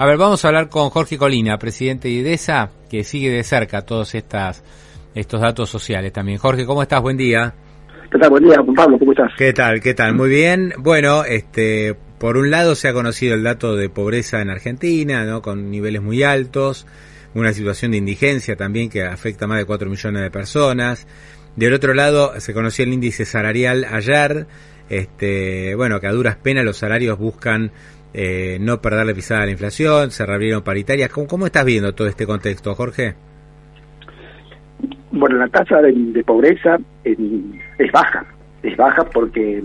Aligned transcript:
A 0.00 0.06
ver, 0.06 0.16
vamos 0.16 0.42
a 0.42 0.48
hablar 0.48 0.70
con 0.70 0.88
Jorge 0.88 1.18
Colina, 1.18 1.58
presidente 1.58 2.08
de 2.08 2.14
IDESA, 2.14 2.70
que 2.88 3.04
sigue 3.04 3.28
de 3.28 3.44
cerca 3.44 3.82
todos 3.82 4.14
estas, 4.14 4.64
estos 5.14 5.42
datos 5.42 5.68
sociales 5.68 6.10
también. 6.10 6.38
Jorge, 6.38 6.64
¿cómo 6.64 6.80
estás? 6.80 7.02
Buen 7.02 7.18
día. 7.18 7.52
¿Qué 8.10 8.18
tal? 8.18 8.30
Buen 8.30 8.44
día, 8.44 8.56
Pablo, 8.74 8.98
¿cómo 8.98 9.12
estás? 9.12 9.30
¿Qué 9.36 9.52
tal? 9.52 9.82
¿Qué 9.82 9.92
tal? 9.92 10.14
Muy 10.14 10.30
bien. 10.30 10.72
Bueno, 10.78 11.24
este, 11.24 11.94
por 12.18 12.38
un 12.38 12.50
lado 12.50 12.76
se 12.76 12.88
ha 12.88 12.94
conocido 12.94 13.34
el 13.34 13.42
dato 13.42 13.76
de 13.76 13.90
pobreza 13.90 14.40
en 14.40 14.48
Argentina, 14.48 15.26
¿no? 15.26 15.42
Con 15.42 15.70
niveles 15.70 16.00
muy 16.00 16.22
altos, 16.22 16.86
una 17.34 17.52
situación 17.52 17.90
de 17.90 17.98
indigencia 17.98 18.56
también 18.56 18.88
que 18.88 19.04
afecta 19.04 19.44
a 19.44 19.48
más 19.48 19.58
de 19.58 19.66
4 19.66 19.90
millones 19.90 20.22
de 20.22 20.30
personas. 20.30 21.06
Del 21.56 21.74
otro 21.74 21.92
lado 21.92 22.40
se 22.40 22.54
conoció 22.54 22.86
el 22.86 22.94
índice 22.94 23.26
salarial 23.26 23.84
ayer, 23.84 24.46
este, 24.88 25.74
bueno, 25.74 26.00
que 26.00 26.06
a 26.06 26.12
duras 26.12 26.36
penas 26.36 26.64
los 26.64 26.78
salarios 26.78 27.18
buscan 27.18 27.70
eh, 28.14 28.58
no 28.60 28.80
perderle 28.80 29.14
pisada 29.14 29.42
a 29.42 29.46
la 29.46 29.52
inflación, 29.52 30.10
se 30.10 30.26
reabrieron 30.26 30.62
paritarias. 30.62 31.10
¿Cómo, 31.10 31.26
¿Cómo, 31.26 31.46
estás 31.46 31.64
viendo 31.64 31.94
todo 31.94 32.08
este 32.08 32.26
contexto, 32.26 32.74
Jorge? 32.74 33.14
Bueno, 35.12 35.36
la 35.38 35.48
tasa 35.48 35.82
de, 35.82 36.22
pobreza 36.24 36.78
es 37.04 37.92
baja, 37.92 38.24
es 38.62 38.76
baja 38.76 39.04
porque 39.04 39.62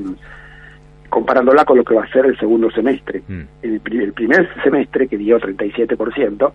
comparándola 1.09 1.63
con 1.63 1.77
lo 1.77 1.83
que 1.83 1.95
va 1.95 2.03
a 2.03 2.11
ser 2.11 2.25
el 2.25 2.37
segundo 2.37 2.69
semestre. 2.71 3.21
Mm. 3.27 3.41
El, 3.61 3.81
el, 3.85 4.13
primer 4.13 4.49
semestre, 4.63 5.07
que 5.07 5.17
dio 5.17 5.39
37%, 5.39 6.51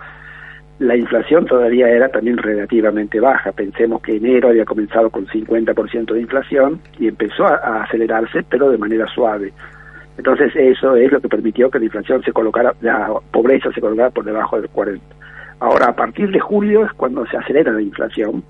la 0.80 0.96
inflación 0.96 1.44
todavía 1.44 1.88
era 1.88 2.08
también 2.08 2.38
relativamente 2.38 3.20
baja. 3.20 3.52
Pensemos 3.52 4.00
que 4.00 4.16
enero 4.16 4.48
había 4.48 4.64
comenzado 4.64 5.10
con 5.10 5.26
50% 5.26 6.14
de 6.14 6.20
inflación 6.20 6.80
y 6.98 7.06
empezó 7.06 7.46
a, 7.46 7.82
acelerarse, 7.82 8.42
pero 8.48 8.70
de 8.70 8.78
manera 8.78 9.06
suave. 9.14 9.52
Entonces 10.18 10.52
eso 10.54 10.96
es 10.96 11.10
lo 11.10 11.20
que 11.20 11.28
permitió 11.28 11.70
que 11.70 11.78
la 11.78 11.86
inflación 11.86 12.22
se 12.22 12.32
colocara, 12.32 12.74
la 12.80 13.08
pobreza 13.30 13.72
se 13.72 13.80
colocara 13.80 14.10
por 14.10 14.24
debajo 14.24 14.60
del 14.60 14.68
40. 14.68 15.04
Ahora, 15.60 15.88
a 15.88 15.96
partir 15.96 16.30
de 16.30 16.40
julio 16.40 16.84
es 16.84 16.92
cuando 16.94 17.26
se 17.26 17.36
acelera 17.36 17.72
la 17.72 17.82
inflación, 17.82 18.42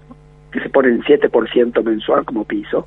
que 0.52 0.60
se 0.60 0.68
pone 0.68 0.88
en 0.88 1.02
7% 1.02 1.82
mensual 1.84 2.24
como 2.24 2.44
piso 2.44 2.86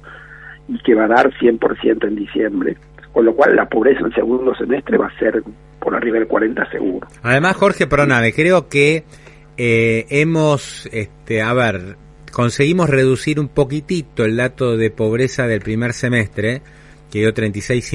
y 0.68 0.78
que 0.80 0.96
va 0.96 1.06
a 1.06 1.10
dar 1.10 1.32
100% 1.32 2.08
en 2.08 2.16
diciembre, 2.16 2.78
con 3.12 3.26
lo 3.26 3.36
cual 3.36 3.56
la 3.56 3.68
pobreza 3.68 4.00
en 4.02 4.08
el 4.08 4.16
segundo 4.16 4.56
semestre 4.56 4.98
va 4.98 5.08
a 5.08 5.20
ser 5.20 5.44
por 5.80 5.96
arriba 5.96 6.20
del 6.20 6.28
40 6.28 6.70
seguro. 6.72 7.08
Además, 7.22 7.56
Jorge 7.58 7.88
Pronave, 7.88 8.34
creo 8.34 8.70
que 8.70 9.04
eh, 9.58 10.06
hemos, 10.10 10.88
este, 10.92 11.42
a 11.42 11.54
ver, 11.54 11.98
conseguimos 12.32 12.90
reducir 12.90 13.40
un 13.40 13.50
poquitito 13.50 14.24
el 14.24 14.38
dato 14.38 14.78
de 14.78 14.90
pobreza 14.90 15.48
del 15.48 15.62
primer 15.62 15.94
semestre, 15.94 16.62
que 17.12 17.20
dio 17.20 17.34
36 17.34 17.94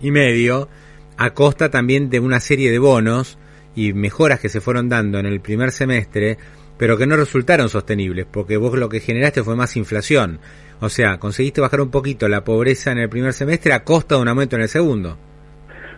y 0.00 0.10
medio, 0.10 0.68
a 1.16 1.30
costa 1.30 1.70
también 1.70 2.10
de 2.10 2.20
una 2.20 2.40
serie 2.40 2.70
de 2.70 2.78
bonos 2.78 3.38
y 3.74 3.92
mejoras 3.92 4.40
que 4.40 4.48
se 4.48 4.60
fueron 4.60 4.88
dando 4.88 5.18
en 5.18 5.26
el 5.26 5.40
primer 5.40 5.70
semestre, 5.70 6.38
pero 6.78 6.96
que 6.96 7.06
no 7.06 7.16
resultaron 7.16 7.68
sostenibles, 7.68 8.26
porque 8.30 8.56
vos 8.56 8.76
lo 8.78 8.88
que 8.88 9.00
generaste 9.00 9.42
fue 9.42 9.56
más 9.56 9.76
inflación. 9.76 10.40
O 10.80 10.88
sea, 10.88 11.18
conseguiste 11.18 11.60
bajar 11.60 11.80
un 11.80 11.90
poquito 11.90 12.28
la 12.28 12.44
pobreza 12.44 12.92
en 12.92 12.98
el 12.98 13.08
primer 13.08 13.32
semestre 13.32 13.72
a 13.72 13.84
costa 13.84 14.16
de 14.16 14.22
un 14.22 14.28
aumento 14.28 14.56
en 14.56 14.62
el 14.62 14.68
segundo. 14.68 15.16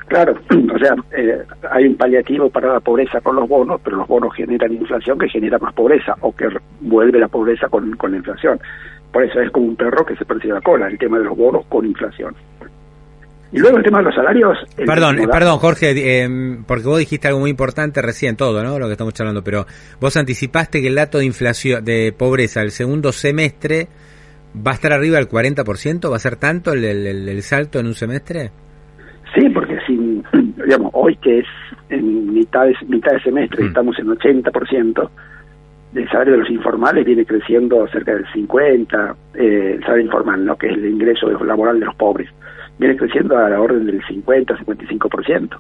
Claro, 0.07 0.35
o 0.75 0.79
sea, 0.79 0.95
eh, 1.17 1.43
hay 1.71 1.87
un 1.87 1.97
paliativo 1.97 2.49
para 2.49 2.73
la 2.73 2.81
pobreza 2.81 3.21
con 3.21 3.37
los 3.37 3.49
bonos, 3.49 3.81
pero 3.83 3.99
los 3.99 4.09
bonos 4.09 4.35
generan 4.35 4.73
inflación 4.73 5.19
que 5.19 5.29
genera 5.29 5.59
más 5.59 5.75
pobreza 5.75 6.15
o 6.21 6.35
que 6.35 6.49
vuelve 6.81 7.19
la 7.19 7.29
pobreza 7.29 7.69
con, 7.69 7.97
con 7.97 8.13
la 8.13 8.19
inflación. 8.19 8.59
Por 9.13 9.25
eso 9.25 9.41
es 9.41 9.51
como 9.51 9.67
un 9.67 9.77
perro 9.77 10.05
que 10.05 10.17
se 10.17 10.25
persigue 10.25 10.55
la 10.55 10.61
cola, 10.61 10.87
el 10.87 10.99
tema 10.99 11.19
de 11.19 11.25
los 11.25 11.37
bonos 11.37 11.67
con 11.67 11.85
inflación. 11.85 12.35
Y 13.51 13.59
luego 13.59 13.79
el 13.79 13.83
tema 13.83 13.99
de 13.99 14.05
los 14.05 14.15
salarios. 14.15 14.59
Perdón, 14.77 15.17
perdón, 15.31 15.59
Jorge, 15.59 15.93
eh, 15.97 16.29
porque 16.67 16.85
vos 16.85 16.99
dijiste 16.99 17.29
algo 17.29 17.41
muy 17.41 17.51
importante 17.51 18.03
recién, 18.03 18.37
todo, 18.37 18.63
¿no? 18.63 18.79
Lo 18.79 18.87
que 18.87 18.93
estamos 18.93 19.15
charlando, 19.15 19.43
pero 19.43 19.65
vos 20.01 20.17
anticipaste 20.17 20.83
que 20.83 20.89
el 20.89 20.95
dato 20.95 21.19
de 21.19 21.25
inflación, 21.25 21.85
de 21.85 22.13
pobreza, 22.17 22.61
el 22.61 22.73
segundo 22.73 23.11
semestre, 23.13 23.89
va 24.55 24.73
a 24.73 24.75
estar 24.75 24.93
arriba 24.93 25.17
del 25.17 25.29
40%, 25.29 26.11
¿va 26.11 26.17
a 26.17 26.19
ser 26.19 26.37
tanto 26.37 26.73
el, 26.73 26.85
el 26.85 27.43
salto 27.43 27.79
en 27.79 27.87
un 27.87 27.95
semestre? 27.95 28.51
Sí, 29.35 29.49
porque 29.51 29.79
si, 29.87 29.97
digamos, 30.65 30.91
hoy 30.95 31.17
que 31.17 31.41
es 31.41 31.47
en 31.91 32.33
mitad 32.33 32.65
de, 32.65 32.75
mitad 32.87 33.13
de 33.13 33.21
semestre, 33.21 33.65
mm. 33.65 33.69
estamos 33.69 33.99
en 33.99 34.07
80%, 34.07 35.11
el 35.95 36.09
salario 36.11 36.35
de 36.35 36.39
los 36.41 36.51
informales 36.51 37.05
viene 37.05 37.25
creciendo 37.25 37.87
cerca 37.89 38.15
del 38.15 38.27
50%, 38.27 39.17
eh, 39.35 39.75
el 39.77 39.81
salario 39.81 40.05
informal, 40.05 40.45
¿no? 40.45 40.57
que 40.57 40.69
es 40.69 40.75
el 40.75 40.87
ingreso 40.87 41.31
laboral 41.45 41.81
de 41.81 41.87
los 41.87 41.95
pobres, 41.95 42.29
viene 42.79 42.97
creciendo 42.97 43.37
a 43.37 43.49
la 43.49 43.61
orden 43.61 43.87
del 43.87 44.03
50-55%. 44.03 45.59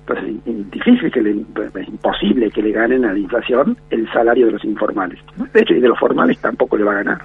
Entonces 0.00 0.36
es 0.46 0.70
difícil 0.70 1.10
que 1.10 1.20
le, 1.20 1.30
es 1.30 1.88
imposible 1.88 2.50
que 2.50 2.62
le 2.62 2.72
ganen 2.72 3.04
a 3.04 3.12
la 3.12 3.18
inflación 3.18 3.76
el 3.90 4.10
salario 4.12 4.46
de 4.46 4.52
los 4.52 4.64
informales. 4.64 5.20
De 5.52 5.60
hecho, 5.60 5.74
y 5.74 5.80
de 5.80 5.88
los 5.88 5.98
formales 5.98 6.38
tampoco 6.38 6.76
le 6.76 6.84
va 6.84 6.92
a 6.92 7.02
ganar. 7.02 7.22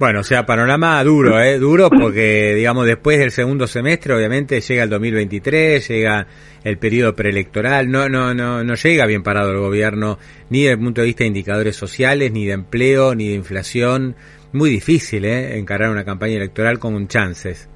Bueno, 0.00 0.20
o 0.20 0.24
sea, 0.24 0.44
panorama 0.44 1.02
duro, 1.04 1.40
¿eh? 1.40 1.58
Duro 1.58 1.88
porque, 1.88 2.54
digamos, 2.54 2.86
después 2.86 3.20
del 3.20 3.30
segundo 3.30 3.68
semestre, 3.68 4.14
obviamente, 4.14 4.60
llega 4.60 4.82
el 4.82 4.90
2023, 4.90 5.86
llega 5.86 6.26
el 6.64 6.78
periodo 6.78 7.14
preelectoral, 7.14 7.88
no, 7.88 8.08
no, 8.08 8.34
no, 8.34 8.64
no 8.64 8.74
llega 8.74 9.06
bien 9.06 9.22
parado 9.22 9.52
el 9.52 9.58
gobierno, 9.58 10.18
ni 10.50 10.62
desde 10.62 10.72
el 10.72 10.80
punto 10.80 11.02
de 11.02 11.06
vista 11.06 11.22
de 11.22 11.28
indicadores 11.28 11.76
sociales, 11.76 12.32
ni 12.32 12.46
de 12.46 12.52
empleo, 12.52 13.14
ni 13.14 13.28
de 13.28 13.34
inflación. 13.34 14.16
Muy 14.52 14.70
difícil, 14.70 15.24
¿eh? 15.24 15.56
Encarar 15.56 15.90
una 15.90 16.04
campaña 16.04 16.34
electoral 16.34 16.80
con 16.80 17.06
chances. 17.06 17.68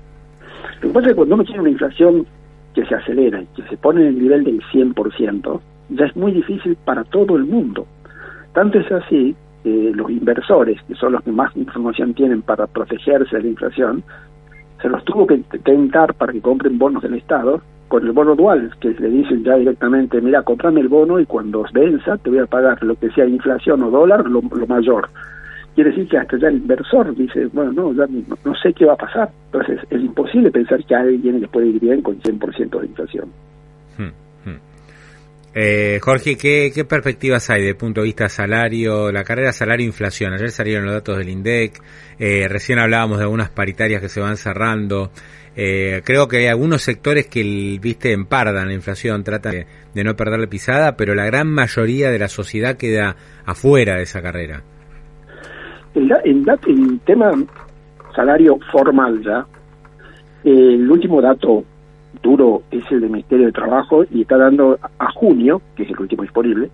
Lo 0.81 0.89
que 0.89 0.95
pasa 0.95 1.07
es 1.07 1.13
que 1.13 1.17
cuando 1.17 1.35
uno 1.37 1.45
tiene 1.45 1.61
una 1.61 1.71
inflación 1.71 2.27
que 2.75 2.85
se 2.85 2.95
acelera 2.95 3.43
y 3.43 3.47
que 3.47 3.63
se 3.69 3.77
pone 3.77 4.03
en 4.03 4.09
el 4.09 4.19
nivel 4.23 4.45
del 4.45 4.61
100%, 4.73 5.61
ya 5.91 6.05
es 6.05 6.17
muy 6.17 6.33
difícil 6.33 6.77
para 6.85 7.05
todo 7.05 7.37
el 7.37 7.45
mundo. 7.45 7.87
Tanto 8.53 8.79
es 8.79 8.91
así 8.93 9.35
los 9.65 10.11
inversores, 10.11 10.81
que 10.83 10.95
son 10.95 11.13
los 11.13 11.23
que 11.23 11.33
más 11.33 11.55
información 11.57 12.15
tienen 12.15 12.43
para 12.43 12.67
protegerse 12.67 13.37
de 13.37 13.43
la 13.43 13.49
inflación, 13.49 14.05
se 14.81 14.89
los 14.89 15.05
tuvo 15.05 15.27
que 15.27 15.39
tentar 15.65 16.15
para 16.15 16.33
que 16.33 16.41
compren 16.41 16.79
bonos 16.79 17.03
del 17.03 17.15
Estado 17.15 17.61
con 17.89 18.05
el 18.05 18.13
bono 18.13 18.35
dual, 18.35 18.71
que 18.81 18.91
le 18.91 19.09
dicen 19.09 19.45
ya 19.45 19.57
directamente, 19.57 20.21
mira, 20.21 20.43
comprame 20.43 20.81
el 20.81 20.89
bono 20.89 21.21
y 21.21 21.27
cuando 21.27 21.65
venza 21.73 22.17
te 22.19 22.31
voy 22.31 22.41
a 22.41 22.47
pagar 22.47 22.83
lo 22.83 22.97
que 22.97 23.11
sea 23.11 23.27
inflación 23.27 23.83
o 23.83 23.91
dólar, 23.91 24.29
lo, 24.29 24.43
mayor. 24.43 25.09
Quiere 25.77 25.91
decir 25.91 26.09
que 26.09 26.17
hasta 26.17 26.39
ya 26.39 26.49
el 26.49 26.57
inversor 26.57 27.15
dice, 27.15 27.47
bueno, 27.53 27.71
no, 27.71 27.93
ya 27.93 28.07
no, 28.09 28.55
sé 28.57 28.73
qué 28.73 28.87
va 28.87 28.95
a 28.95 28.97
pasar. 28.97 29.31
Entonces 29.53 29.79
es 29.91 30.01
imposible 30.01 30.51
pensar 30.51 30.83
que 30.83 30.95
alguien 30.95 31.39
le 31.39 31.49
puede 31.49 31.67
ir 31.67 31.79
bien 31.79 32.01
con 32.01 32.19
100% 32.19 32.81
de 32.81 32.87
inflación. 32.87 33.29
Eh, 35.59 36.01
Jorge, 36.03 36.37
¿qué, 36.37 36.85
perspectivas 36.87 37.49
hay 37.49 37.67
el 37.67 37.77
punto 37.77 38.03
de 38.03 38.07
vista 38.07 38.29
salario, 38.29 39.11
la 39.11 39.25
carrera 39.25 39.53
salario-inflación? 39.53 40.35
Ayer 40.35 40.51
salieron 40.51 40.85
los 40.85 40.93
datos 40.93 41.17
del 41.17 41.31
INDEC, 41.31 41.81
eh, 42.19 42.47
recién 42.47 42.79
hablábamos 42.79 43.17
de 43.17 43.25
algunas 43.25 43.49
paritarias 43.49 44.03
que 44.03 44.11
se 44.11 44.21
van 44.21 44.37
cerrando. 44.37 45.11
Eh, 45.57 46.03
creo 46.05 46.29
que 46.29 46.37
hay 46.37 46.47
algunos 46.49 46.83
sectores 46.83 47.27
que, 47.27 47.79
viste, 47.81 48.13
empardan 48.13 48.69
la 48.69 48.75
inflación, 48.75 49.25
tratan 49.25 49.65
de, 49.95 50.05
no 50.05 50.15
perderle 50.15 50.47
pisada, 50.47 50.95
pero 50.95 51.15
la 51.15 51.25
gran 51.25 51.49
mayoría 51.49 52.11
de 52.11 52.19
la 52.19 52.29
sociedad 52.29 52.77
queda 52.77 53.17
afuera 53.47 53.97
de 53.97 54.03
esa 54.03 54.21
carrera. 54.21 54.63
En, 55.97 56.47
el 56.67 57.01
tema 57.01 57.33
salario 58.15 58.59
formal 58.71 59.23
ya, 59.23 59.47
el 60.45 60.91
último 60.91 61.23
dato 61.23 61.65
duro 62.23 62.63
es 62.71 62.85
el 62.91 63.01
del 63.01 63.11
Ministerio 63.11 63.47
de 63.47 63.53
Trabajo 63.53 64.05
y 64.11 64.23
está 64.23 64.37
dando 64.37 64.79
a 64.99 65.11
junio, 65.13 65.63
que 65.75 65.85
es 65.85 65.91
el 65.91 65.99
último 65.99 66.23
disponible, 66.23 66.71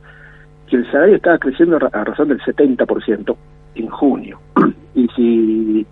que 0.67 0.77
el 0.77 0.91
salario 0.91 1.17
está 1.17 1.39
creciendo 1.39 1.77
a 1.77 2.05
razón 2.05 2.29
del 2.29 2.41
70% 2.41 3.37
en 3.77 3.89
junio. 3.89 4.41
y 4.95 5.07
si 5.15 5.87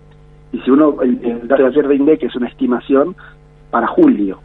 y 0.53 0.59
si 0.59 0.69
uno, 0.69 1.01
el, 1.01 1.47
dato 1.47 1.63
de 1.63 1.69
ayer 1.69 1.87
de 1.87 1.95
INDEC 1.95 2.23
es 2.23 2.35
una 2.35 2.49
estimación 2.49 3.15
para 3.69 3.87
julio, 3.87 4.39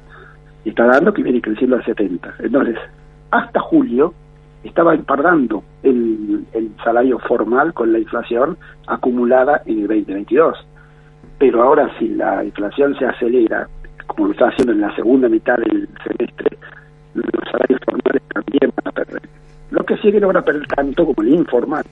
está 0.65 0.87
dando 0.87 1.13
que 1.13 1.25
viene 1.25 1.41
creciendo 1.41 1.77
al 1.77 1.85
70. 1.85 2.37
Entonces, 2.39 2.77
hasta 3.33 3.59
julio 3.59 4.15
estaba 4.67 4.95
empardando 4.95 5.63
el, 5.83 6.47
el 6.53 6.71
salario 6.83 7.19
formal 7.21 7.73
con 7.73 7.93
la 7.93 7.99
inflación 7.99 8.57
acumulada 8.87 9.63
en 9.67 9.81
el 9.81 9.87
2022. 9.89 10.57
Pero 11.39 11.63
ahora 11.63 11.91
si 11.99 12.09
la 12.09 12.45
inflación 12.45 12.97
se 12.99 13.05
acelera 13.05 13.69
como 14.07 14.29
lo 14.29 14.33
está 14.33 14.49
haciendo 14.49 14.73
en 14.73 14.81
la 14.81 14.95
segunda 14.95 15.29
mitad 15.29 15.57
del 15.57 15.89
semestre, 16.03 16.59
los 17.15 17.25
salarios 17.51 17.81
formales 17.85 18.23
también 18.33 18.73
van 18.77 18.89
a 18.89 18.93
perder. 18.93 19.23
Lo 19.71 19.85
que 19.85 19.97
sí 19.99 20.13
que 20.13 20.21
no 20.21 20.29
van 20.29 20.39
a 20.39 20.43
perder 20.43 20.67
tanto 20.69 21.05
como 21.07 21.23
el 21.23 21.35
informal. 21.35 21.85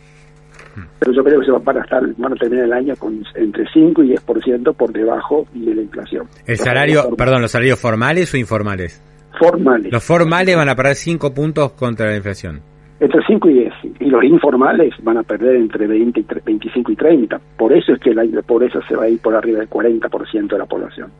Pero 0.99 1.13
yo 1.13 1.23
creo 1.23 1.39
que 1.39 1.47
se 1.47 1.53
van 1.53 1.77
a 1.77 1.81
estar, 1.83 2.03
van 2.17 2.33
a 2.33 2.37
terminar 2.37 2.65
el 2.65 2.73
año 2.73 2.97
con 2.97 3.23
entre 3.35 3.65
5 3.73 4.03
y 4.03 4.15
10% 4.15 4.75
por 4.75 4.93
debajo 4.93 5.47
de 5.53 5.75
la 5.75 5.83
inflación. 5.83 6.29
¿El 6.47 6.57
salario, 6.57 7.15
perdón, 7.17 7.43
los 7.43 7.53
salarios 7.53 7.79
formales 7.79 8.35
o 8.35 8.37
informales? 8.37 9.01
Formales. 9.39 9.93
Los 9.93 10.05
formales 10.05 10.57
van 10.57 10.69
a 10.69 10.75
perder 10.75 10.95
5 10.95 11.35
puntos 11.35 11.73
contra 11.73 12.07
la 12.07 12.17
inflación. 12.17 12.61
Entre 13.01 13.21
5 13.27 13.51
y 13.51 13.55
10. 13.55 13.73
Y 14.01 14.05
los 14.07 14.23
informales 14.25 14.95
van 15.03 15.19
a 15.19 15.23
perder 15.23 15.57
entre 15.57 15.87
20 15.87 16.21
y 16.21 16.27
25 16.45 16.93
y 16.93 16.97
30. 16.97 17.41
Por 17.57 17.73
eso 17.73 17.93
es 17.93 18.01
que 18.01 18.15
la 18.15 18.25
pobreza 18.43 18.81
se 18.89 18.97
va 18.97 19.05
a 19.05 19.09
ir 19.09 19.21
por 19.21 19.35
arriba 19.35 19.59
del 19.59 19.69
40% 19.69 20.49
de 20.49 20.59
la 20.59 20.67
población. 20.67 21.11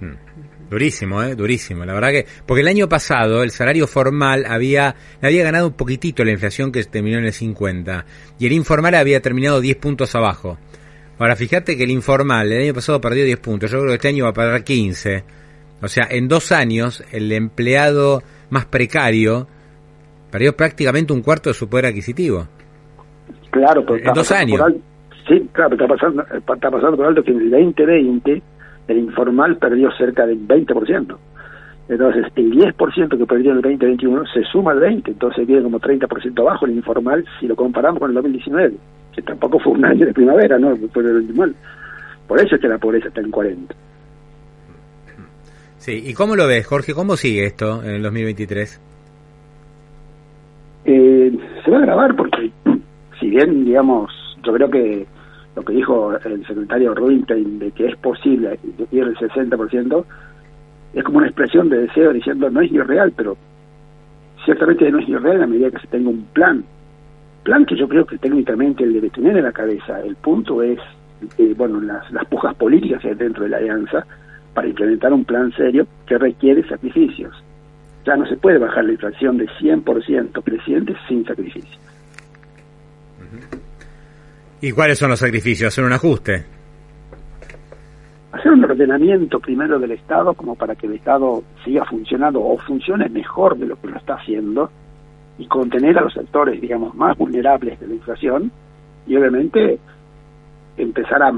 Hmm. 0.00 0.14
Durísimo, 0.70 1.22
¿eh? 1.22 1.36
Durísimo. 1.36 1.84
La 1.84 1.94
verdad 1.94 2.10
que... 2.10 2.26
Porque 2.44 2.62
el 2.62 2.68
año 2.68 2.88
pasado 2.88 3.42
el 3.42 3.50
salario 3.50 3.86
formal 3.86 4.44
había, 4.48 4.96
había 5.22 5.44
ganado 5.44 5.68
un 5.68 5.74
poquitito 5.74 6.24
la 6.24 6.32
inflación 6.32 6.72
que 6.72 6.82
terminó 6.84 7.18
en 7.18 7.26
el 7.26 7.32
50 7.32 8.04
y 8.38 8.46
el 8.46 8.52
informal 8.52 8.94
había 8.94 9.20
terminado 9.20 9.60
10 9.60 9.76
puntos 9.76 10.14
abajo. 10.16 10.58
Ahora 11.18 11.36
fíjate 11.36 11.76
que 11.76 11.84
el 11.84 11.90
informal 11.90 12.50
el 12.50 12.62
año 12.62 12.74
pasado 12.74 13.00
perdió 13.00 13.24
10 13.24 13.38
puntos, 13.38 13.70
yo 13.70 13.78
creo 13.78 13.90
que 13.90 13.94
este 13.94 14.08
año 14.08 14.24
va 14.24 14.30
a 14.30 14.34
perder 14.34 14.64
15. 14.64 15.24
O 15.82 15.88
sea, 15.88 16.06
en 16.10 16.28
dos 16.28 16.52
años 16.52 17.04
el 17.12 17.30
empleado 17.32 18.22
más 18.50 18.66
precario 18.66 19.46
perdió 20.30 20.56
prácticamente 20.56 21.12
un 21.12 21.22
cuarto 21.22 21.50
de 21.50 21.54
su 21.54 21.68
poder 21.68 21.86
adquisitivo. 21.86 22.46
Claro, 23.50 23.84
pero 23.86 23.98
en 23.98 24.14
dos 24.14 24.32
años. 24.32 24.60
sí, 25.28 25.48
claro, 25.52 25.74
está 25.74 25.86
pasando, 25.86 26.22
está 26.22 26.70
pasando 26.70 26.96
por 26.96 27.06
alto 27.06 27.22
que 27.22 27.30
en 27.30 27.40
el 27.40 27.50
2020 27.50 28.42
el 28.88 28.98
informal 28.98 29.56
perdió 29.56 29.90
cerca 29.92 30.26
del 30.26 30.46
20%. 30.46 31.16
Entonces, 31.88 32.26
el 32.34 32.52
10% 32.52 33.16
que 33.16 33.26
perdió 33.26 33.52
en 33.52 33.58
el 33.58 33.62
2021 33.62 34.24
se 34.26 34.42
suma 34.44 34.72
al 34.72 34.80
20%, 34.80 35.08
entonces 35.08 35.46
viene 35.46 35.62
como 35.62 35.78
30% 35.78 36.40
abajo 36.40 36.66
el 36.66 36.72
informal 36.72 37.24
si 37.38 37.46
lo 37.46 37.54
comparamos 37.54 38.00
con 38.00 38.10
el 38.10 38.14
2019, 38.14 38.74
que 39.14 39.22
tampoco 39.22 39.60
fue 39.60 39.72
un 39.72 39.84
año 39.84 40.04
de 40.04 40.12
primavera, 40.12 40.58
¿no? 40.58 40.76
Fue 40.92 41.02
el 41.02 41.54
Por 42.26 42.40
eso 42.40 42.56
es 42.56 42.60
que 42.60 42.68
la 42.68 42.78
pobreza 42.78 43.08
está 43.08 43.20
en 43.20 43.30
40. 43.30 43.74
Sí, 45.78 46.02
¿y 46.04 46.14
cómo 46.14 46.36
lo 46.36 46.46
ves, 46.46 46.66
Jorge? 46.66 46.94
¿Cómo 46.94 47.16
sigue 47.16 47.46
esto 47.46 47.82
en 47.82 47.90
el 47.90 48.02
2023? 48.02 48.80
Eh, 50.86 51.38
se 51.64 51.70
va 51.70 51.78
a 51.78 51.82
grabar 51.82 52.16
porque, 52.16 52.50
si 53.20 53.28
bien, 53.28 53.64
digamos, 53.64 54.10
yo 54.44 54.52
creo 54.52 54.70
que 54.70 55.06
lo 55.54 55.62
que 55.62 55.72
dijo 55.72 56.12
el 56.16 56.46
secretario 56.46 56.94
Rubinstein 56.94 57.58
de 57.58 57.70
que 57.72 57.86
es 57.86 57.96
posible 57.96 58.58
ir 58.90 59.02
el 59.02 59.16
60%, 59.16 60.04
es 60.94 61.04
como 61.04 61.18
una 61.18 61.26
expresión 61.26 61.68
de 61.68 61.78
deseo 61.78 62.12
diciendo 62.12 62.48
no 62.50 62.60
es 62.60 62.70
irreal, 62.70 63.12
pero 63.16 63.36
ciertamente 64.44 64.90
no 64.90 64.98
es 64.98 65.08
irreal 65.08 65.42
a 65.42 65.46
medida 65.46 65.70
que 65.70 65.80
se 65.80 65.88
tenga 65.88 66.10
un 66.10 66.24
plan. 66.32 66.64
Plan 67.42 67.66
que 67.66 67.76
yo 67.76 67.88
creo 67.88 68.06
que 68.06 68.18
técnicamente 68.18 68.84
él 68.84 68.92
debe 68.92 69.10
tener 69.10 69.36
en 69.36 69.44
la 69.44 69.52
cabeza. 69.52 70.00
El 70.00 70.16
punto 70.16 70.62
es, 70.62 70.78
eh, 71.38 71.54
bueno, 71.56 71.80
las, 71.80 72.10
las 72.12 72.24
pujas 72.26 72.54
políticas 72.54 73.02
dentro 73.18 73.44
de 73.44 73.50
la 73.50 73.58
alianza 73.58 74.06
para 74.56 74.68
implementar 74.68 75.12
un 75.12 75.22
plan 75.22 75.52
serio 75.52 75.86
que 76.06 76.16
requiere 76.16 76.66
sacrificios. 76.66 77.36
Ya 78.06 78.16
no 78.16 78.26
se 78.26 78.38
puede 78.38 78.56
bajar 78.56 78.86
la 78.86 78.92
inflación 78.92 79.36
de 79.36 79.46
100% 79.46 80.42
presidente 80.42 80.96
sin 81.06 81.26
sacrificios. 81.26 81.78
¿Y 84.62 84.72
cuáles 84.72 84.98
son 84.98 85.10
los 85.10 85.18
sacrificios? 85.18 85.68
¿Hacer 85.68 85.84
un 85.84 85.92
ajuste? 85.92 86.46
Hacer 88.32 88.50
un 88.50 88.64
ordenamiento 88.64 89.40
primero 89.40 89.78
del 89.78 89.90
Estado 89.90 90.32
como 90.32 90.54
para 90.54 90.74
que 90.74 90.86
el 90.86 90.94
Estado 90.94 91.42
siga 91.62 91.84
funcionando 91.84 92.40
o 92.42 92.56
funcione 92.56 93.10
mejor 93.10 93.58
de 93.58 93.66
lo 93.66 93.78
que 93.78 93.88
lo 93.88 93.98
está 93.98 94.14
haciendo 94.14 94.70
y 95.38 95.46
contener 95.48 95.98
a 95.98 96.00
los 96.00 96.14
sectores, 96.14 96.62
digamos, 96.62 96.94
más 96.94 97.14
vulnerables 97.18 97.78
de 97.78 97.88
la 97.88 97.94
inflación 97.94 98.50
y 99.06 99.16
obviamente 99.16 99.78
empezar 100.78 101.22
a, 101.22 101.30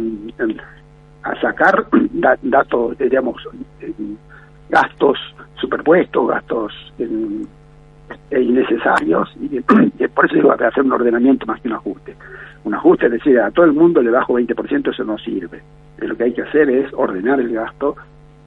a 1.22 1.40
sacar 1.40 1.86
datos, 2.42 2.98
digamos, 2.98 3.42
gastos 4.68 5.18
superpuestos, 5.56 6.28
gastos 6.28 6.72
innecesarios 8.30 9.34
y, 9.40 9.60
por 10.08 10.26
eso 10.26 10.34
digo 10.34 10.52
hacer 10.52 10.84
un 10.84 10.92
ordenamiento 10.92 11.46
más 11.46 11.60
que 11.60 11.68
un 11.68 11.74
ajuste 11.74 12.14
un 12.64 12.74
ajuste, 12.74 13.06
es 13.06 13.12
decir, 13.12 13.38
a 13.40 13.50
todo 13.50 13.64
el 13.64 13.72
mundo 13.72 14.02
le 14.02 14.10
bajo 14.10 14.34
20%, 14.34 14.92
eso 14.92 15.04
no 15.04 15.18
sirve. 15.18 15.62
Lo 15.98 16.16
que 16.16 16.24
hay 16.24 16.32
que 16.32 16.42
hacer 16.42 16.68
es 16.70 16.92
ordenar 16.92 17.40
el 17.40 17.52
gasto 17.52 17.96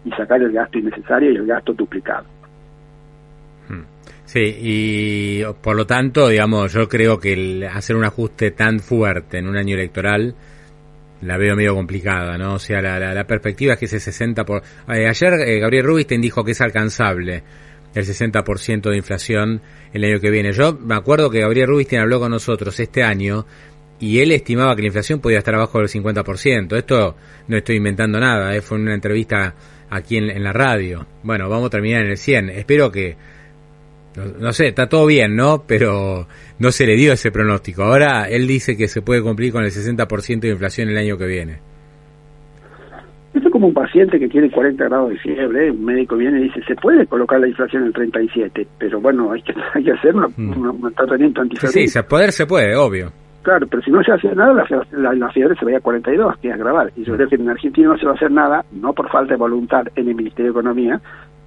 y 0.06 0.12
sacar 0.12 0.42
el 0.42 0.52
gasto 0.52 0.78
innecesario 0.78 1.32
y 1.32 1.36
el 1.36 1.46
gasto 1.46 1.74
duplicado. 1.74 2.26
Hmm. 3.68 3.84
Sí, 4.26 4.56
y 4.60 5.44
por 5.62 5.76
lo 5.76 5.86
tanto, 5.86 6.30
digamos, 6.30 6.72
yo 6.72 6.88
creo 6.88 7.20
que 7.20 7.34
el 7.34 7.64
hacer 7.64 7.96
un 7.96 8.06
ajuste 8.06 8.52
tan 8.52 8.80
fuerte 8.80 9.40
en 9.40 9.48
un 9.48 9.58
año 9.58 9.76
electoral 9.76 10.36
la 11.22 11.38
veo 11.38 11.56
medio 11.56 11.76
complicada, 11.76 12.38
¿no? 12.38 12.56
O 12.56 12.60
sea, 12.60 12.82
la, 12.82 13.00
la, 13.00 13.24
perspectiva 13.26 13.74
es 13.74 13.80
que 13.80 13.86
ese 13.86 13.98
60%... 13.98 14.46
Por... 14.46 14.64
Eh, 14.94 15.08
ayer 15.08 15.34
eh, 15.34 15.60
Gabriel 15.60 15.86
Rubinstein 15.86 16.22
dijo 16.22 16.44
que 16.44 16.52
es 16.52 16.62
alcanzable 16.62 17.44
el 17.94 18.06
60% 18.06 18.90
de 18.90 18.98
inflación 18.98 19.62
el 19.94 20.04
año 20.04 20.20
que 20.20 20.32
viene. 20.32 20.52
Yo 20.54 20.74
me 20.74 20.96
acuerdo 20.96 21.30
que 21.30 21.42
Gabriel 21.42 21.68
Rubinstein 21.68 22.02
habló 22.02 22.20
con 22.20 22.32
nosotros 22.32 22.80
este 22.80 23.04
año 23.04 23.46
y 24.00 24.20
él 24.20 24.32
estimaba 24.32 24.76
que 24.76 24.82
la 24.82 24.88
inflación 24.88 25.20
podía 25.20 25.38
estar 25.38 25.54
abajo 25.54 25.78
del 25.80 25.88
50%. 25.88 26.76
Esto 26.76 27.16
no 27.48 27.58
estoy 27.58 27.76
inventando 27.78 28.20
nada, 28.20 28.56
¿eh? 28.56 28.62
fue 28.62 28.80
una 28.80 28.96
entrevista 28.96 29.54
aquí 29.92 30.18
en, 30.18 30.44
la 30.44 30.54
radio. 30.54 31.06
Bueno, 31.22 31.50
vamos 31.50 31.68
a 31.68 31.70
terminar 31.70 32.02
en 32.02 32.12
el 32.12 32.18
100. 32.18 32.50
Espero 32.50 32.92
que, 32.92 33.16
no, 34.16 34.52
sé, 34.52 34.68
está 34.68 34.88
todo 34.88 35.06
bien, 35.06 35.36
¿no? 35.36 35.64
Pero 35.66 36.28
no 36.60 36.72
se 36.72 36.86
le 36.86 36.96
dio 36.96 37.14
ese 37.14 37.32
pronóstico. 37.32 37.84
Ahora 37.84 38.28
él 38.28 38.48
dice 38.48 38.76
que 38.76 38.88
se 38.88 39.02
puede 39.02 39.22
cumplir 39.22 39.52
con 39.52 39.64
el 39.64 39.72
60% 39.72 40.40
de 40.40 40.50
inflación 40.50 40.90
el 40.90 40.98
año 40.98 41.18
que 41.18 41.26
viene. 41.26 41.60
Esto 43.34 43.48
es 43.48 43.52
como 43.54 43.68
un 43.68 43.74
paciente 43.74 44.20
que 44.20 44.28
tiene 44.28 44.52
40 44.52 44.84
grados 44.84 45.12
de 45.12 45.18
fiebre, 45.20 45.72
un 45.72 45.86
médico 45.86 46.18
viene 46.18 46.42
y 46.42 46.44
dice, 46.44 46.62
se 46.68 46.76
puede 46.76 47.08
colocar 47.08 47.40
la 47.40 47.48
inflación 47.48 47.86
en 47.86 47.94
37, 47.94 48.68
pero 48.78 49.00
bueno, 49.00 49.32
hay 49.32 49.42
que, 49.42 49.54
hay 49.74 49.84
que 49.86 49.92
hacer 49.92 50.14
mm. 50.14 50.84
un, 50.84 50.94
tratamiento 50.94 51.42
antifebril. 51.42 51.72
Sí, 51.72 51.88
se 51.88 52.04
poder 52.04 52.34
se 52.34 52.46
puede, 52.46 52.76
obvio. 52.76 53.14
Claro, 53.42 53.66
pero 53.68 53.82
si 53.82 53.90
no 53.90 54.04
se 54.04 54.12
hace 54.12 54.36
nada, 54.36 54.66
la, 54.92 55.30
fiebre 55.32 55.56
se 55.56 55.66
vaya 55.66 55.78
a 55.78 55.82
42, 55.82 56.38
que 56.38 56.50
es 56.50 56.58
grabar. 56.58 56.92
Y 56.96 57.06
yo 57.06 57.16
creo 57.16 57.28
que 57.28 57.36
en 57.36 57.50
Argentina 57.50 57.88
no 57.88 57.98
se 57.98 58.06
va 58.06 58.12
a 58.12 58.16
hacer 58.16 58.32
nada, 58.32 58.66
no 58.72 58.94
por 58.94 59.10
falta 59.10 59.34
de 59.34 59.40
voluntad 59.40 59.88
en 59.96 60.10
el 60.10 60.16
Ministerio 60.16 60.52
de 60.54 60.60
Economía, 60.60 61.02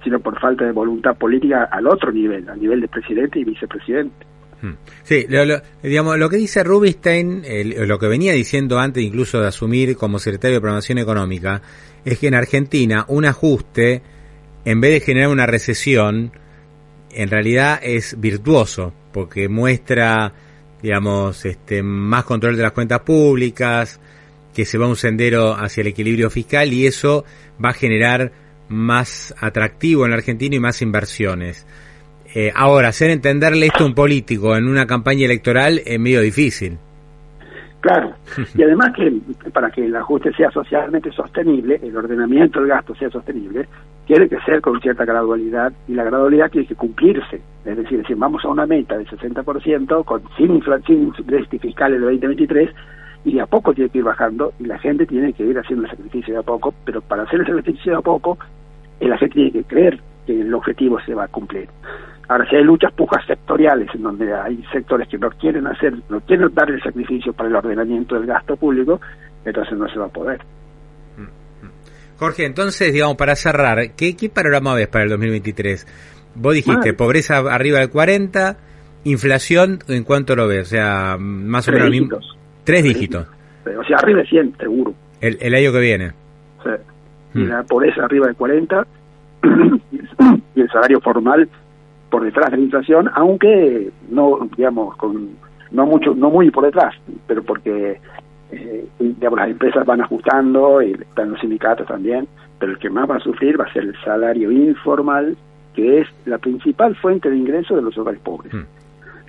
sino 0.05 0.19
por 0.19 0.39
falta 0.39 0.63
de 0.63 0.71
voluntad 0.71 1.17
política 1.17 1.67
al 1.69 1.87
otro 1.87 2.11
nivel, 2.13 2.47
a 2.47 2.55
nivel 2.55 2.79
de 2.79 2.87
presidente 2.87 3.39
y 3.39 3.43
vicepresidente. 3.43 4.25
Hmm. 4.61 4.75
Sí, 5.03 5.25
lo, 5.27 5.61
digamos, 5.83 6.17
lo 6.17 6.29
que 6.29 6.37
dice 6.37 6.63
Rubinstein, 6.63 7.43
lo 7.85 7.99
que 7.99 8.07
venía 8.07 8.31
diciendo 8.31 8.79
antes 8.79 9.03
incluso 9.03 9.41
de 9.41 9.47
asumir 9.47 9.97
como 9.97 10.19
secretario 10.19 10.55
de 10.55 10.61
Programación 10.61 10.99
Económica, 10.99 11.61
es 12.05 12.19
que 12.19 12.27
en 12.27 12.35
Argentina 12.35 13.03
un 13.09 13.25
ajuste, 13.25 14.01
en 14.63 14.79
vez 14.79 14.91
de 14.91 14.99
generar 15.01 15.29
una 15.29 15.45
recesión, 15.45 16.31
en 17.11 17.29
realidad 17.29 17.79
es 17.83 18.17
virtuoso, 18.21 18.93
porque 19.11 19.49
muestra 19.49 20.31
digamos, 20.85 21.45
este, 21.45 21.81
más 21.81 22.25
control 22.25 22.55
de 22.57 22.61
las 22.61 22.71
cuentas 22.71 22.99
públicas, 22.99 23.99
que 24.53 24.65
se 24.65 24.77
va 24.77 24.87
un 24.87 24.95
sendero 24.95 25.53
hacia 25.53 25.81
el 25.81 25.87
equilibrio 25.87 26.29
fiscal 26.29 26.71
y 26.71 26.85
eso 26.85 27.25
va 27.63 27.69
a 27.69 27.73
generar 27.73 28.31
más 28.69 29.35
atractivo 29.39 30.05
en 30.05 30.11
la 30.11 30.17
Argentina 30.17 30.55
y 30.55 30.59
más 30.59 30.81
inversiones. 30.81 31.65
Eh, 32.33 32.51
ahora, 32.53 32.89
hacer 32.89 33.11
entenderle 33.11 33.67
esto 33.67 33.83
a 33.83 33.87
un 33.87 33.95
político 33.95 34.57
en 34.57 34.67
una 34.67 34.85
campaña 34.85 35.25
electoral 35.25 35.81
es 35.85 35.99
medio 35.99 36.21
difícil. 36.21 36.77
Claro, 37.79 38.15
y 38.55 38.63
además 38.63 38.93
que 38.95 39.13
para 39.51 39.69
que 39.69 39.85
el 39.85 39.95
ajuste 39.95 40.33
sea 40.33 40.49
socialmente 40.49 41.11
sostenible, 41.11 41.79
el 41.83 41.95
ordenamiento 41.95 42.59
del 42.59 42.69
gasto 42.69 42.95
sea 42.95 43.09
sostenible, 43.11 43.67
tiene 44.07 44.27
que 44.27 44.39
ser 44.41 44.59
con 44.61 44.81
cierta 44.81 45.05
gradualidad 45.05 45.71
y 45.87 45.93
la 45.93 46.03
gradualidad 46.03 46.49
tiene 46.49 46.67
que 46.67 46.75
cumplirse. 46.75 47.41
Es 47.63 47.77
decir, 47.77 48.03
si 48.07 48.13
vamos 48.15 48.43
a 48.43 48.49
una 48.49 48.65
meta 48.65 48.97
de 48.97 49.05
60% 49.05 50.03
con, 50.03 50.23
sin, 50.35 50.63
sin 50.85 51.13
déficit 51.25 51.61
fiscal 51.61 51.93
en 51.93 52.03
el 52.03 52.09
2023 52.19 52.69
y 53.25 53.33
de 53.33 53.41
a 53.41 53.47
poco 53.47 53.73
tiene 53.73 53.89
que 53.89 53.97
ir 53.97 54.03
bajando 54.03 54.53
y 54.59 54.65
la 54.65 54.77
gente 54.77 55.05
tiene 55.05 55.33
que 55.33 55.43
ir 55.43 55.57
haciendo 55.57 55.85
el 55.85 55.91
sacrificio 55.91 56.35
de 56.35 56.39
a 56.39 56.43
poco, 56.43 56.73
pero 56.85 57.01
para 57.01 57.23
hacer 57.23 57.39
el 57.41 57.47
sacrificio 57.47 57.93
de 57.93 57.97
a 57.97 58.01
poco, 58.01 58.37
la 58.99 59.17
gente 59.17 59.33
tiene 59.33 59.51
que 59.51 59.63
creer 59.63 59.99
que 60.25 60.39
el 60.39 60.53
objetivo 60.53 60.99
se 61.05 61.13
va 61.13 61.25
a 61.25 61.27
cumplir. 61.27 61.67
Ahora, 62.27 62.47
si 62.49 62.55
hay 62.55 62.63
luchas 62.63 62.93
pujas 62.93 63.25
sectoriales 63.25 63.89
en 63.93 64.03
donde 64.03 64.33
hay 64.33 64.63
sectores 64.71 65.07
que 65.09 65.17
no 65.17 65.29
quieren 65.31 65.67
hacer, 65.67 65.93
no 66.09 66.21
quieren 66.21 66.53
dar 66.53 66.69
el 66.69 66.81
sacrificio 66.81 67.33
para 67.33 67.49
el 67.49 67.55
ordenamiento 67.55 68.15
del 68.15 68.27
gasto 68.27 68.55
público, 68.55 69.01
entonces 69.43 69.77
no 69.77 69.87
se 69.87 69.99
va 69.99 70.05
a 70.05 70.09
poder. 70.09 70.41
Jorge, 72.17 72.45
entonces, 72.45 72.93
digamos, 72.93 73.17
para 73.17 73.35
cerrar, 73.35 73.91
¿qué, 73.95 74.15
qué 74.15 74.29
panorama 74.29 74.73
ves 74.73 74.87
para 74.87 75.03
el 75.03 75.09
2023? 75.09 75.85
Vos 76.35 76.53
dijiste, 76.53 76.93
pobreza 76.93 77.39
arriba 77.39 77.79
del 77.79 77.89
40, 77.89 78.57
inflación, 79.03 79.79
¿en 79.89 80.03
cuánto 80.03 80.35
lo 80.35 80.47
ves? 80.47 80.67
O 80.67 80.69
sea, 80.69 81.17
más 81.19 81.67
o 81.67 81.73
menos... 81.73 81.91
Dígitos. 81.91 82.35
Tres 82.65 82.83
dígitos. 82.83 83.27
O 83.65 83.83
sea, 83.83 83.97
arriba 83.97 84.19
de 84.19 84.27
100, 84.27 84.57
seguro. 84.57 84.93
El, 85.21 85.37
el 85.39 85.55
año 85.55 85.71
que 85.71 85.79
viene. 85.79 86.11
Sí. 86.63 86.69
Y 87.35 87.39
hmm. 87.39 87.49
la 87.49 87.63
pobreza 87.63 88.03
arriba 88.03 88.27
del 88.27 88.35
40 88.37 88.87
y 90.55 90.61
el 90.61 90.69
salario 90.69 90.99
formal 90.99 91.47
por 92.09 92.23
detrás 92.23 92.51
de 92.51 92.57
la 92.57 92.63
inflación, 92.63 93.09
aunque 93.13 93.91
no, 94.09 94.49
digamos, 94.57 94.95
con 94.97 95.29
no 95.71 95.85
mucho, 95.85 96.15
no 96.15 96.29
muy 96.29 96.49
por 96.51 96.65
detrás, 96.65 96.95
pero 97.27 97.43
porque 97.43 97.99
eh, 98.51 98.87
digamos, 98.99 99.39
las 99.39 99.49
empresas 99.49 99.85
van 99.85 100.01
ajustando, 100.01 100.81
y 100.81 100.91
están 100.91 101.31
los 101.31 101.39
sindicatos 101.39 101.87
también, 101.87 102.27
pero 102.59 102.71
el 102.71 102.77
que 102.79 102.89
más 102.89 103.09
va 103.09 103.17
a 103.17 103.19
sufrir 103.19 103.59
va 103.59 103.65
a 103.65 103.73
ser 103.73 103.83
el 103.83 103.95
salario 104.03 104.51
informal, 104.51 105.35
que 105.73 106.01
es 106.01 106.07
la 106.25 106.37
principal 106.37 106.95
fuente 106.95 107.29
de 107.29 107.37
ingreso 107.37 107.75
de 107.75 107.81
los 107.81 107.97
hogares 107.97 108.21
pobres. 108.21 108.53
Hmm. 108.53 108.65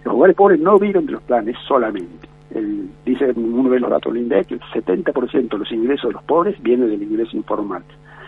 Los 0.05 0.15
hogares 0.15 0.37
pobres 0.37 0.61
no 0.61 0.79
viven 0.79 1.07
de 1.07 1.13
los 1.13 1.23
planes 1.23 1.57
solamente. 1.67 2.29
El, 2.55 2.89
dice 3.05 3.33
uno 3.35 3.71
de 3.71 3.81
los 3.81 3.91
datos 3.91 4.13
del 4.13 4.23
INDEC 4.23 4.53
el 4.53 4.61
70% 4.61 5.49
de 5.49 5.59
los 5.59 5.73
ingresos 5.73 6.09
de 6.09 6.13
los 6.15 6.23
pobres 6.25 6.61
viene 6.63 6.87
del 6.87 7.03
ingreso 7.03 7.37
informal. 7.37 7.83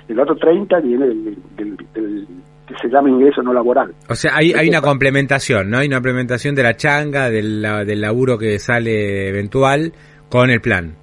El 0.09 0.19
otro 0.21 0.37
30 0.37 0.81
viene 0.81 1.07
del, 1.07 1.37
que 2.67 2.75
se 2.81 2.89
llama 2.89 3.11
ingreso 3.11 3.43
no 3.43 3.53
laboral. 3.53 3.95
O 4.09 4.15
sea, 4.15 4.33
hay, 4.35 4.53
hay 4.53 4.69
una 4.69 4.81
complementación, 4.81 5.71
¿no? 5.71 5.79
Hay 5.79 5.87
una 5.87 5.97
complementación 5.97 6.55
de 6.55 6.63
la 6.63 6.75
changa, 6.75 7.31
del, 7.31 7.63
del 7.63 8.01
laburo 8.01 8.39
que 8.39 8.59
sale 8.59 9.29
eventual 9.29 9.93
con 10.29 10.51
el 10.51 10.61
plan. 10.61 10.95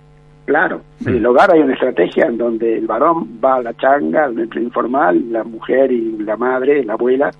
Claro, 0.46 0.82
en 1.04 1.16
el 1.16 1.26
hogar 1.26 1.52
hay 1.52 1.62
una 1.62 1.74
estrategia 1.74 2.28
en 2.28 2.38
donde 2.38 2.78
el 2.78 2.86
varón 2.86 3.40
va 3.44 3.56
a 3.56 3.64
la 3.64 3.74
changa, 3.74 4.26
al 4.26 4.40
empleo 4.40 4.64
informal, 4.64 5.32
la 5.32 5.44
mujer 5.44 5.92
y 5.92 6.18
la 6.20 6.38
madre, 6.38 6.84
la 6.84 6.94
abuela, 6.94 7.32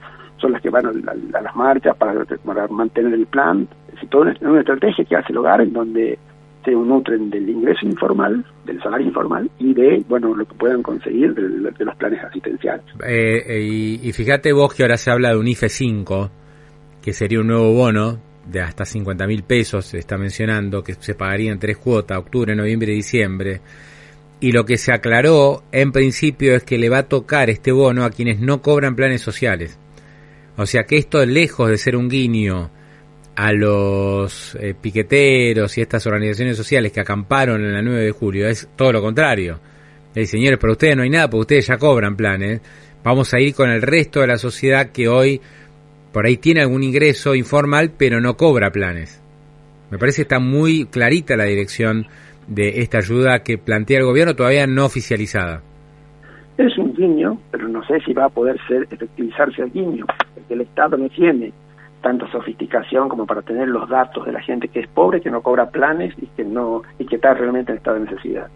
son 0.46 0.52
las 0.52 0.62
que 0.62 0.70
van 0.70 0.86
a, 0.86 1.42
las 1.42 1.56
marchas 1.56 1.98
para, 1.98 2.68
mantener 2.68 3.14
el 3.14 3.26
plan. 3.26 3.68
Es 4.00 4.08
toda 4.10 4.32
una, 4.42 4.60
estrategia 4.60 5.04
que 5.04 5.16
hace 5.16 5.32
el 5.32 5.38
hogar 5.38 5.62
en 5.62 5.74
donde 5.74 6.20
se 6.64 6.72
nutren 6.72 7.32
del 7.32 7.50
ingreso 7.50 7.86
informal, 7.86 8.46
del 8.64 8.82
salario 8.82 9.08
informal 9.08 9.50
y 9.58 9.74
de 9.74 10.04
bueno 10.08 10.36
lo 10.36 10.46
que 10.46 10.54
puedan 10.54 10.84
conseguir 10.84 11.34
de, 11.34 11.50
los 11.84 11.96
planes 11.96 12.24
asistenciales. 12.24 12.86
Eh, 13.08 13.42
eh, 13.48 13.62
y, 13.62 14.08
y, 14.08 14.12
fíjate 14.14 14.54
vos 14.54 14.74
que 14.74 14.84
ahora 14.84 14.98
se 14.98 15.10
habla 15.10 15.30
de 15.30 15.38
un 15.38 15.48
IFE 15.48 15.70
5, 15.70 16.30
que 17.02 17.14
sería 17.14 17.40
un 17.40 17.48
nuevo 17.48 17.74
bono 17.74 18.20
de 18.46 18.62
hasta 18.62 18.86
50 18.86 19.26
mil 19.26 19.44
pesos, 19.44 19.88
se 19.88 19.98
está 19.98 20.18
mencionando, 20.18 20.84
que 20.84 20.94
se 20.94 21.16
pagaría 21.16 21.52
en 21.52 21.58
tres 21.58 21.78
cuotas, 21.78 22.20
octubre, 22.20 22.56
noviembre 22.56 22.92
y 22.92 22.98
diciembre. 22.98 23.62
Y 24.40 24.52
lo 24.52 24.66
que 24.66 24.78
se 24.78 24.94
aclaró 24.94 25.64
en 25.72 25.92
principio 25.92 26.56
es 26.56 26.64
que 26.64 26.78
le 26.78 26.90
va 26.90 27.00
a 27.00 27.08
tocar 27.08 27.50
este 27.50 27.72
bono 27.72 28.04
a 28.04 28.12
quienes 28.12 28.40
no 28.40 28.62
cobran 28.62 28.96
planes 28.96 29.22
sociales. 29.22 29.80
O 30.58 30.66
sea 30.66 30.84
que 30.84 30.98
esto, 30.98 31.26
lejos 31.26 31.70
de 31.70 31.78
ser 31.78 31.96
un 31.96 32.08
guiño 32.08 32.70
a 33.36 33.52
los 33.52 34.56
eh, 34.56 34.74
piqueteros 34.80 35.78
y 35.78 35.82
estas 35.82 36.08
organizaciones 36.08 36.56
sociales 36.56 36.92
que 36.92 37.02
acamparon 37.02 37.64
en 37.64 37.74
la 37.74 37.82
9 37.82 38.06
de 38.06 38.12
julio, 38.12 38.48
es 38.48 38.70
todo 38.76 38.94
lo 38.94 39.02
contrario. 39.02 39.60
Eh, 40.16 40.26
señores, 40.26 40.58
para 40.58 40.72
ustedes 40.72 40.96
no 40.96 41.04
hay 41.04 41.10
nada, 41.10 41.30
porque 41.30 41.42
ustedes 41.42 41.68
ya 41.68 41.78
cobran 41.78 42.16
planes. 42.16 42.62
Vamos 43.04 43.34
a 43.34 43.40
ir 43.40 43.54
con 43.54 43.70
el 43.70 43.82
resto 43.82 44.22
de 44.22 44.28
la 44.28 44.38
sociedad 44.38 44.92
que 44.92 45.10
hoy 45.10 45.42
por 46.14 46.26
ahí 46.26 46.38
tiene 46.38 46.62
algún 46.62 46.84
ingreso 46.84 47.36
informal, 47.36 47.92
pero 47.98 48.22
no 48.22 48.38
cobra 48.38 48.72
planes. 48.72 49.22
Me 49.92 49.98
parece 49.98 50.18
que 50.18 50.22
está 50.22 50.40
muy 50.40 50.86
clarita 50.86 51.36
la 51.36 51.44
dirección 51.44 52.08
de 52.48 52.80
esta 52.80 53.00
ayuda 53.00 53.44
que 53.44 53.58
plantea 53.58 54.00
el 54.00 54.06
gobierno, 54.06 54.36
todavía 54.36 54.66
no 54.66 54.86
oficializada. 54.86 55.62
Es 56.58 56.78
un 56.78 56.94
guiño, 56.94 57.38
pero 57.52 57.68
no 57.68 57.86
sé 57.86 58.00
si 58.06 58.14
va 58.14 58.26
a 58.26 58.30
poder 58.30 58.58
ser 58.68 58.88
efectivizarse 58.90 59.62
el 59.64 59.72
guiño, 59.72 60.06
porque 60.36 60.54
el 60.54 60.62
Estado 60.62 60.98
no 60.98 61.10
tiene 61.10 61.52
tanta 62.02 62.30
sofisticación 62.32 63.10
como 63.10 63.26
para 63.26 63.42
tener 63.42 63.68
los 63.68 63.90
datos 63.90 64.28
de 64.28 64.32
la 64.32 64.42
gente 64.42 64.68
que 64.68 64.82
es 64.82 64.88
pobre, 64.88 65.22
que 65.22 65.32
no 65.32 65.42
cobra 65.42 65.72
planes 65.72 66.14
y 66.22 66.28
que 66.28 66.44
no 66.44 66.84
y 67.00 67.06
que 67.08 67.16
está 67.16 67.34
realmente 67.34 67.72
en 67.72 67.80
estado 67.80 67.98
de 67.98 68.06
necesidad. 68.06 68.48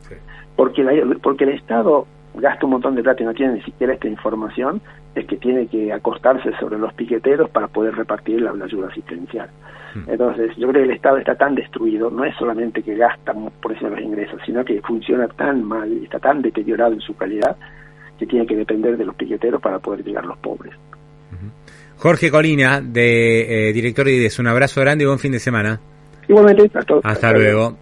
Porque, 0.56 0.84
porque 1.24 1.46
el 1.46 1.52
Estado 1.52 2.06
gasta 2.36 2.66
un 2.66 2.74
montón 2.74 2.94
de 2.94 3.02
plata 3.02 3.24
y 3.24 3.26
no 3.26 3.34
tiene 3.34 3.54
ni 3.54 3.62
siquiera 3.64 3.94
esta 3.94 4.08
información, 4.08 4.82
es 5.16 5.26
que 5.26 5.38
tiene 5.38 5.66
que 5.66 5.92
acostarse 5.92 6.52
sobre 6.60 6.78
los 6.78 6.94
piqueteros 6.94 7.50
para 7.50 7.68
poder 7.68 7.96
repartir 7.96 8.40
la, 8.42 8.52
ayuda 8.52 8.90
asistencial. 8.90 9.50
Hmm. 9.96 10.04
Entonces, 10.08 10.56
yo 10.56 10.68
creo 10.68 10.84
que 10.84 10.90
el 10.90 10.96
Estado 10.96 11.18
está 11.18 11.34
tan 11.34 11.56
destruido, 11.56 12.12
no 12.12 12.24
es 12.26 12.36
solamente 12.36 12.84
que 12.84 12.96
gasta 12.96 13.34
por 13.34 13.72
eso 13.72 13.90
los 13.90 14.00
ingresos, 14.00 14.40
sino 14.46 14.64
que 14.64 14.80
funciona 14.82 15.28
tan 15.28 15.64
mal, 15.64 15.92
está 16.04 16.20
tan 16.20 16.44
deteriorado 16.44 16.94
en 16.94 17.02
su 17.02 17.16
calidad, 17.16 17.58
que 18.20 18.28
tiene 18.28 18.46
que 18.46 18.56
depender 18.56 18.98
de 18.98 19.06
los 19.06 19.16
piqueteros 19.16 19.62
para 19.62 19.80
poder 19.80 20.04
llegar 20.04 20.26
a 20.26 20.28
los 20.28 20.38
pobres. 20.38 20.74
Jorge 22.00 22.32
Colina, 22.32 22.80
de 22.82 23.70
eh, 23.70 23.74
director 23.74 24.06
de 24.06 24.14
IDES, 24.14 24.40
un 24.40 24.48
abrazo 24.48 24.80
grande 24.80 25.04
y 25.04 25.08
buen 25.08 25.20
fin 25.20 25.34
de 25.34 25.40
semana. 25.40 25.82
Igualmente, 26.30 26.72
a 26.78 27.10
Hasta 27.10 27.34
luego. 27.34 27.76